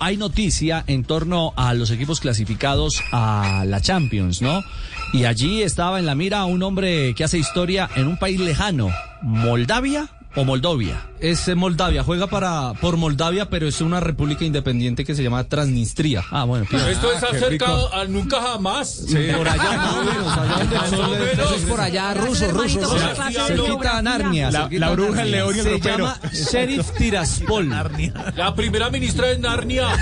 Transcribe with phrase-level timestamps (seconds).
[0.00, 4.62] hay noticia en torno a los equipos clasificados a la Champions, ¿no?
[5.12, 8.90] Y allí estaba en la mira un hombre que hace historia en un país lejano,
[9.22, 11.06] Moldavia o Moldovia.
[11.20, 15.44] Es eh, Moldavia, juega para por Moldavia, pero es una república independiente que se llama
[15.44, 16.24] Transnistria.
[16.30, 16.64] Ah, bueno.
[16.88, 19.04] Esto es acercado a nunca jamás.
[19.36, 22.80] Por allá más o menos, allá donde el Pero- Es por allá, ruso, ruso.
[22.80, 24.02] Más Se clase de cerquita a geografía.
[24.02, 24.50] Narnia.
[24.50, 25.96] La- la bruja, el león y el Se ropero.
[25.98, 27.68] llama Sheriff Tiraspol.
[28.36, 29.88] La primera ministra de Narnia.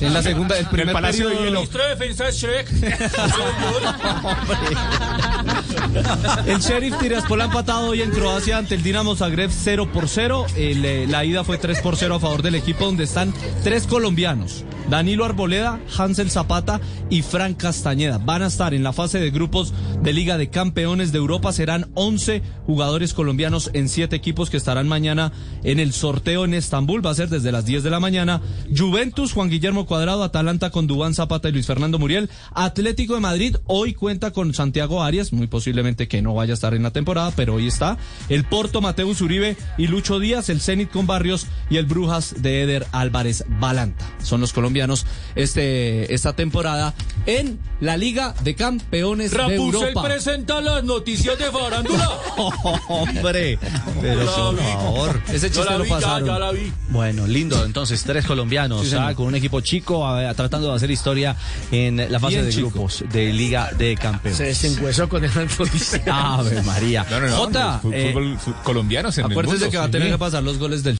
[0.00, 1.60] En la segunda, el primer Palacio de periodo- Hielo.
[1.60, 2.70] Ministra de Defensa es Shrek.
[6.46, 10.44] El Sheriff Tiraspol ha empatado hoy en Croacia ante el Dinamo Zagreb 0 por 0.
[10.56, 13.86] El, eh, la ida fue 3 por 0 a favor del equipo donde están tres
[13.86, 14.66] colombianos.
[14.88, 18.18] Danilo Arboleda, Hansel Zapata y Fran Castañeda.
[18.18, 21.52] Van a estar en la fase de grupos de Liga de Campeones de Europa.
[21.52, 27.04] Serán 11 jugadores colombianos en 7 equipos que estarán mañana en el sorteo en Estambul.
[27.04, 28.42] Va a ser desde las 10 de la mañana.
[28.76, 32.28] Juventus, Juan Guillermo Cuadrado, Atalanta con Dubán Zapata y Luis Fernando Muriel.
[32.52, 36.74] Atlético de Madrid hoy cuenta con Santiago Arias, muy posiblemente que no vaya a estar
[36.74, 37.96] en la temporada, pero hoy está.
[38.28, 42.62] El Porto, Mateus Uribe y Lucho Díaz, el Zenit con Barrios y el Brujas de
[42.62, 44.04] Eder Álvarez Balanta.
[44.22, 46.94] Son los colombianos este, esta temporada
[47.26, 50.02] en la Liga de Campeones de Rapunzel Europa.
[50.02, 52.08] presenta las noticias de farándula.
[52.88, 53.58] Hombre,
[54.00, 55.20] pero por favor.
[55.32, 56.28] Ese chiste la lo vi, ya, pasaron.
[56.28, 56.72] ya la vi.
[56.88, 57.64] Bueno, lindo.
[57.64, 58.96] Entonces, tres colombianos Sí.
[58.98, 59.12] ¿ah?
[59.14, 61.36] con un equipo chico a- tratando de hacer historia
[61.70, 62.70] en la fase Bien de chico.
[62.70, 64.36] grupos de Liga de Campeones.
[64.38, 66.02] Se desencuesó con esa noticia.
[66.06, 67.06] Ave María.
[67.10, 67.36] No, no, no.
[67.36, 69.92] Jota, eh, fútbol colombianos en el Acuérdense mundo, que va a sí.
[69.92, 70.92] tener que pasar los goles del